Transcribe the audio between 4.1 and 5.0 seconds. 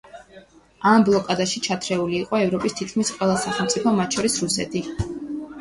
შორის რუსეთიც.